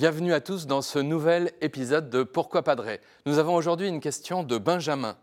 bienvenue 0.00 0.32
à 0.32 0.40
tous 0.40 0.66
dans 0.66 0.80
ce 0.80 0.98
nouvel 0.98 1.52
épisode 1.60 2.08
de 2.08 2.22
Pourquoi 2.22 2.62
Padré 2.62 3.02
Nous 3.26 3.36
avons 3.36 3.54
aujourd'hui 3.54 3.86
une 3.86 4.00
question 4.00 4.42
de 4.42 4.56
Benjamin. 4.56 5.18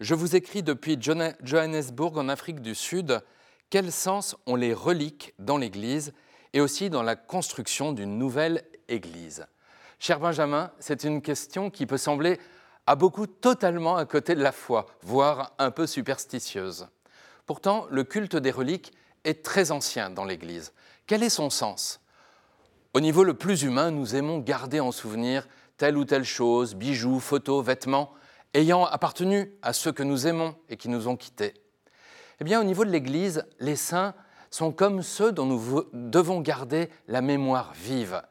Je 0.00 0.16
vous 0.16 0.34
écris 0.34 0.64
depuis 0.64 0.98
Johannesburg 1.00 2.18
en 2.18 2.28
Afrique 2.28 2.60
du 2.60 2.74
Sud. 2.74 3.22
Quel 3.70 3.92
sens 3.92 4.34
ont 4.46 4.56
les 4.56 4.74
reliques 4.74 5.32
dans 5.38 5.58
l'Église 5.58 6.12
et 6.54 6.60
aussi 6.60 6.90
dans 6.90 7.04
la 7.04 7.14
construction 7.14 7.92
d'une 7.92 8.18
nouvelle 8.18 8.64
Église? 8.88 9.46
Cher 10.00 10.18
Benjamin, 10.18 10.72
c'est 10.80 11.04
une 11.04 11.22
question 11.22 11.70
qui 11.70 11.86
peut 11.86 11.96
sembler 11.96 12.40
à 12.88 12.96
beaucoup 12.96 13.28
totalement 13.28 13.94
à 13.94 14.06
côté 14.06 14.34
de 14.34 14.42
la 14.42 14.50
foi, 14.50 14.86
voire 15.02 15.54
un 15.60 15.70
peu 15.70 15.86
superstitieuse. 15.86 16.88
Pourtant, 17.46 17.86
le 17.90 18.02
culte 18.02 18.34
des 18.34 18.50
reliques 18.50 18.92
est 19.22 19.44
très 19.44 19.70
ancien 19.70 20.10
dans 20.10 20.24
l'Église. 20.24 20.72
Quel 21.06 21.22
est 21.22 21.30
son 21.30 21.48
sens? 21.48 22.00
Au 22.96 23.00
niveau 23.00 23.24
le 23.24 23.34
plus 23.34 23.62
humain, 23.62 23.90
nous 23.90 24.16
aimons 24.16 24.38
garder 24.38 24.80
en 24.80 24.90
souvenir 24.90 25.46
telle 25.76 25.98
ou 25.98 26.06
telle 26.06 26.24
chose, 26.24 26.74
bijoux, 26.74 27.20
photos, 27.20 27.62
vêtements, 27.62 28.10
ayant 28.54 28.86
appartenu 28.86 29.52
à 29.60 29.74
ceux 29.74 29.92
que 29.92 30.02
nous 30.02 30.26
aimons 30.26 30.56
et 30.70 30.78
qui 30.78 30.88
nous 30.88 31.06
ont 31.06 31.16
quittés. 31.18 31.52
Eh 32.40 32.44
bien, 32.44 32.58
au 32.58 32.64
niveau 32.64 32.86
de 32.86 32.90
l'Église, 32.90 33.44
les 33.60 33.76
saints 33.76 34.14
sont 34.50 34.72
comme 34.72 35.02
ceux 35.02 35.30
dont 35.30 35.44
nous 35.44 35.84
devons 35.92 36.40
garder 36.40 36.88
la 37.06 37.20
mémoire 37.20 37.74
vive. 37.74 38.22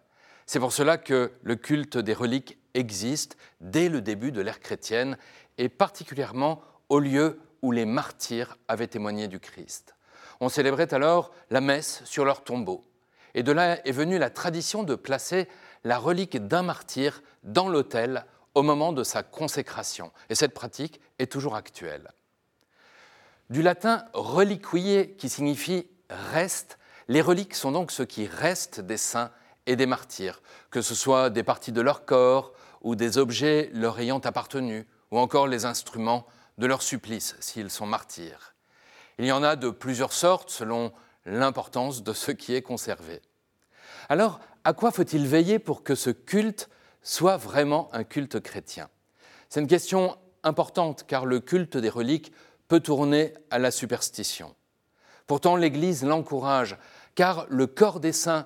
C'est 0.47 0.59
pour 0.59 0.73
cela 0.73 0.97
que 0.97 1.31
le 1.43 1.55
culte 1.55 1.99
des 1.99 2.15
reliques 2.15 2.57
existe 2.73 3.37
dès 3.61 3.87
le 3.87 4.01
début 4.01 4.31
de 4.31 4.41
l'ère 4.41 4.61
chrétienne 4.61 5.15
et 5.59 5.69
particulièrement 5.69 6.59
au 6.89 6.97
lieu 6.97 7.39
où 7.61 7.71
les 7.71 7.85
martyrs 7.85 8.57
avaient 8.67 8.87
témoigné 8.87 9.27
du 9.27 9.39
Christ. 9.39 9.93
On 10.39 10.49
célébrait 10.49 10.91
alors 10.91 11.29
la 11.51 11.61
messe 11.61 12.01
sur 12.05 12.25
leur 12.25 12.43
tombeau. 12.43 12.83
Et 13.35 13.43
de 13.43 13.51
là 13.51 13.85
est 13.85 13.91
venue 13.91 14.17
la 14.17 14.31
tradition 14.31 14.83
de 14.83 14.95
placer 14.95 15.47
la 15.83 15.99
relique 15.99 16.47
d'un 16.47 16.63
martyr 16.63 17.21
dans 17.43 17.69
l'autel 17.69 18.25
au 18.55 18.63
moment 18.63 18.93
de 18.93 19.03
sa 19.03 19.21
consécration. 19.21 20.11
Et 20.29 20.35
cette 20.35 20.53
pratique 20.53 21.01
est 21.19 21.31
toujours 21.31 21.55
actuelle. 21.55 22.11
Du 23.49 23.61
latin 23.61 24.05
reliquier, 24.13 25.15
qui 25.17 25.29
signifie 25.29 25.85
reste, 26.09 26.79
les 27.07 27.21
reliques 27.21 27.53
sont 27.53 27.73
donc 27.73 27.91
ce 27.91 28.01
qui 28.01 28.25
reste 28.25 28.79
des 28.79 28.97
saints 28.97 29.31
et 29.67 29.75
des 29.75 29.85
martyrs, 29.85 30.41
que 30.71 30.81
ce 30.81 30.95
soit 30.95 31.29
des 31.29 31.43
parties 31.43 31.73
de 31.73 31.81
leur 31.81 32.05
corps 32.05 32.53
ou 32.81 32.95
des 32.95 33.17
objets 33.17 33.69
leur 33.73 33.99
ayant 33.99 34.19
appartenu, 34.19 34.87
ou 35.11 35.19
encore 35.19 35.47
les 35.47 35.65
instruments 35.65 36.25
de 36.57 36.67
leur 36.67 36.81
supplice 36.81 37.35
s'ils 37.39 37.69
sont 37.69 37.85
martyrs. 37.85 38.55
Il 39.19 39.25
y 39.25 39.31
en 39.31 39.43
a 39.43 39.55
de 39.55 39.69
plusieurs 39.69 40.13
sortes 40.13 40.49
selon 40.49 40.93
l'importance 41.25 42.03
de 42.03 42.13
ce 42.13 42.31
qui 42.31 42.53
est 42.55 42.61
conservé. 42.61 43.21
Alors, 44.09 44.39
à 44.63 44.73
quoi 44.73 44.91
faut-il 44.91 45.27
veiller 45.27 45.59
pour 45.59 45.83
que 45.83 45.95
ce 45.95 46.09
culte 46.09 46.69
soit 47.01 47.37
vraiment 47.37 47.89
un 47.93 48.03
culte 48.03 48.39
chrétien? 48.39 48.89
C'est 49.49 49.59
une 49.59 49.67
question 49.67 50.17
importante 50.43 51.05
car 51.07 51.25
le 51.25 51.39
culte 51.39 51.77
des 51.77 51.89
reliques 51.89 52.31
peut 52.67 52.79
tourner 52.79 53.33
à 53.51 53.59
la 53.59 53.71
superstition. 53.71 54.55
Pourtant, 55.27 55.55
l'Église 55.55 56.03
l'encourage 56.03 56.77
car 57.15 57.45
le 57.49 57.67
corps 57.67 57.99
des 57.99 58.11
saints 58.11 58.45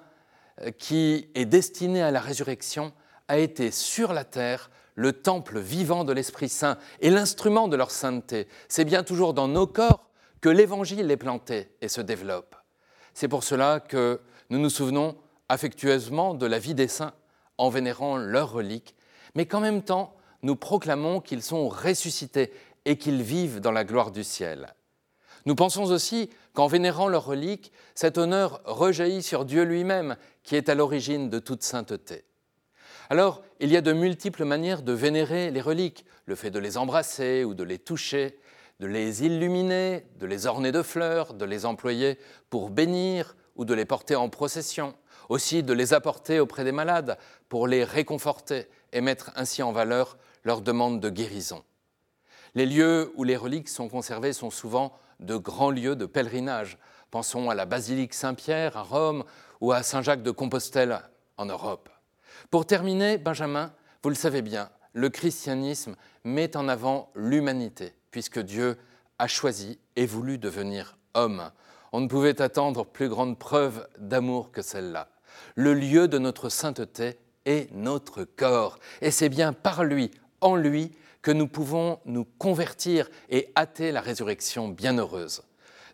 euh, 0.61 0.71
qui 0.71 1.29
est 1.35 1.45
destiné 1.45 2.01
à 2.01 2.11
la 2.11 2.21
résurrection 2.21 2.93
a 3.27 3.37
été 3.37 3.71
sur 3.71 4.13
la 4.13 4.23
terre 4.23 4.69
le 4.95 5.13
temple 5.13 5.59
vivant 5.59 6.03
de 6.03 6.11
l'Esprit 6.11 6.49
Saint 6.49 6.77
et 6.99 7.09
l'instrument 7.09 7.67
de 7.67 7.77
leur 7.77 7.91
sainteté. 7.91 8.47
C'est 8.67 8.85
bien 8.85 9.03
toujours 9.03 9.33
dans 9.33 9.47
nos 9.47 9.67
corps 9.67 10.09
que 10.41 10.49
l'Évangile 10.49 11.09
est 11.09 11.17
planté 11.17 11.71
et 11.81 11.87
se 11.87 12.01
développe. 12.01 12.58
C'est 13.13 13.27
pour 13.27 13.43
cela 13.43 13.79
que 13.79 14.19
nous 14.49 14.59
nous 14.59 14.69
souvenons 14.69 15.15
affectueusement 15.49 16.33
de 16.33 16.45
la 16.45 16.59
vie 16.59 16.75
des 16.75 16.87
saints 16.87 17.13
en 17.57 17.69
vénérant 17.69 18.17
leurs 18.17 18.51
reliques, 18.51 18.95
mais 19.35 19.45
qu'en 19.45 19.59
même 19.59 19.83
temps, 19.83 20.15
nous 20.41 20.55
proclamons 20.55 21.19
qu'ils 21.19 21.43
sont 21.43 21.67
ressuscités 21.67 22.53
et 22.85 22.97
qu'ils 22.97 23.21
vivent 23.21 23.59
dans 23.59 23.71
la 23.71 23.83
gloire 23.83 24.11
du 24.11 24.23
ciel. 24.23 24.73
Nous 25.45 25.55
pensons 25.55 25.91
aussi 25.91 26.29
qu'en 26.53 26.67
vénérant 26.67 27.07
leurs 27.07 27.25
reliques, 27.25 27.71
cet 27.95 28.17
honneur 28.17 28.61
rejaillit 28.65 29.23
sur 29.23 29.45
Dieu 29.45 29.63
lui-même, 29.63 30.15
qui 30.43 30.55
est 30.55 30.69
à 30.69 30.75
l'origine 30.75 31.29
de 31.29 31.39
toute 31.39 31.63
sainteté. 31.63 32.23
Alors, 33.09 33.41
il 33.59 33.71
y 33.71 33.77
a 33.77 33.81
de 33.81 33.93
multiples 33.93 34.45
manières 34.45 34.83
de 34.83 34.93
vénérer 34.93 35.51
les 35.51 35.61
reliques, 35.61 36.05
le 36.25 36.35
fait 36.35 36.51
de 36.51 36.59
les 36.59 36.77
embrasser 36.77 37.43
ou 37.43 37.53
de 37.53 37.63
les 37.63 37.79
toucher, 37.79 38.37
de 38.79 38.87
les 38.87 39.25
illuminer, 39.25 40.05
de 40.19 40.25
les 40.25 40.45
orner 40.45 40.71
de 40.71 40.81
fleurs, 40.81 41.33
de 41.33 41.45
les 41.45 41.65
employer 41.65 42.17
pour 42.49 42.69
bénir 42.69 43.35
ou 43.55 43.65
de 43.65 43.73
les 43.73 43.85
porter 43.85 44.15
en 44.15 44.29
procession, 44.29 44.95
aussi 45.27 45.63
de 45.63 45.73
les 45.73 45.93
apporter 45.93 46.39
auprès 46.39 46.63
des 46.63 46.71
malades 46.71 47.17
pour 47.49 47.67
les 47.67 47.83
réconforter 47.83 48.67
et 48.93 49.01
mettre 49.01 49.31
ainsi 49.35 49.61
en 49.61 49.71
valeur 49.71 50.17
leur 50.43 50.61
demande 50.61 50.99
de 50.99 51.09
guérison. 51.09 51.63
Les 52.55 52.65
lieux 52.65 53.11
où 53.15 53.23
les 53.23 53.35
reliques 53.35 53.69
sont 53.69 53.89
conservées 53.89 54.33
sont 54.33 54.49
souvent 54.49 54.97
de 55.19 55.35
grands 55.35 55.71
lieux 55.71 55.95
de 55.95 56.05
pèlerinage. 56.05 56.77
Pensons 57.11 57.49
à 57.49 57.55
la 57.55 57.65
basilique 57.65 58.13
Saint-Pierre 58.13 58.77
à 58.77 58.83
Rome 58.83 59.23
ou 59.61 59.71
à 59.71 59.83
Saint-Jacques 59.83 60.23
de 60.23 60.31
Compostelle 60.31 61.01
en 61.37 61.45
Europe. 61.45 61.89
Pour 62.49 62.65
terminer, 62.65 63.17
Benjamin, 63.17 63.73
vous 64.01 64.09
le 64.09 64.15
savez 64.15 64.41
bien, 64.41 64.69
le 64.93 65.09
christianisme 65.09 65.95
met 66.23 66.55
en 66.55 66.67
avant 66.67 67.11
l'humanité, 67.13 67.93
puisque 68.11 68.39
Dieu 68.39 68.77
a 69.17 69.27
choisi 69.27 69.79
et 69.95 70.05
voulu 70.05 70.37
devenir 70.37 70.97
homme. 71.13 71.51
On 71.91 72.01
ne 72.01 72.07
pouvait 72.07 72.41
attendre 72.41 72.85
plus 72.85 73.09
grande 73.09 73.37
preuve 73.37 73.87
d'amour 73.97 74.51
que 74.51 74.61
celle-là. 74.61 75.09
Le 75.55 75.73
lieu 75.73 76.07
de 76.07 76.17
notre 76.17 76.49
sainteté 76.49 77.17
est 77.45 77.71
notre 77.73 78.23
corps, 78.23 78.79
et 79.01 79.11
c'est 79.11 79.29
bien 79.29 79.53
par 79.53 79.83
lui, 79.83 80.11
en 80.41 80.55
lui, 80.55 80.91
que 81.21 81.31
nous 81.31 81.47
pouvons 81.47 81.99
nous 82.05 82.25
convertir 82.25 83.09
et 83.29 83.51
hâter 83.57 83.91
la 83.91 84.01
résurrection 84.01 84.69
bienheureuse. 84.69 85.43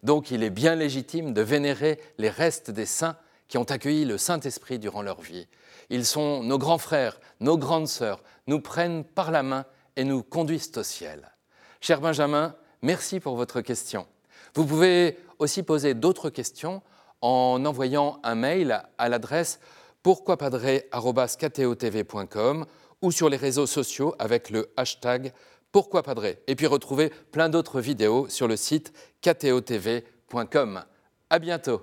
Donc 0.03 0.29
il 0.29 0.43
est 0.43 0.51
bien 0.51 0.75
légitime 0.75 1.33
de 1.33 1.41
vénérer 1.41 1.99
les 2.17 2.29
restes 2.29 2.69
des 2.69 2.85
saints 2.85 3.17
qui 3.47 3.57
ont 3.57 3.63
accueilli 3.63 4.05
le 4.05 4.17
Saint-Esprit 4.17 4.79
durant 4.79 5.01
leur 5.01 5.21
vie. 5.21 5.47
Ils 5.89 6.05
sont 6.05 6.43
nos 6.43 6.57
grands 6.57 6.77
frères, 6.77 7.19
nos 7.39 7.57
grandes 7.57 7.87
sœurs, 7.87 8.21
nous 8.47 8.59
prennent 8.59 9.03
par 9.03 9.31
la 9.31 9.43
main 9.43 9.65
et 9.95 10.03
nous 10.03 10.23
conduisent 10.23 10.71
au 10.77 10.83
ciel. 10.83 11.31
Cher 11.81 12.01
Benjamin, 12.01 12.55
merci 12.81 13.19
pour 13.19 13.35
votre 13.35 13.61
question. 13.61 14.07
Vous 14.53 14.65
pouvez 14.65 15.17
aussi 15.39 15.63
poser 15.63 15.93
d'autres 15.93 16.29
questions 16.29 16.81
en 17.21 17.63
envoyant 17.65 18.19
un 18.23 18.35
mail 18.35 18.83
à 18.97 19.09
l'adresse 19.09 19.59
pourquoipadré.com 20.03 22.65
ou 23.01 23.11
sur 23.11 23.29
les 23.29 23.37
réseaux 23.37 23.65
sociaux 23.65 24.15
avec 24.19 24.49
le 24.49 24.69
hashtag 24.77 25.33
Pourquoi 25.71 26.03
Et 26.47 26.55
puis 26.55 26.67
retrouvez 26.67 27.09
plein 27.31 27.49
d'autres 27.49 27.81
vidéos 27.81 28.29
sur 28.29 28.47
le 28.47 28.55
site 28.55 28.93
ktotv.com. 29.21 30.83
À 31.29 31.39
bientôt. 31.39 31.81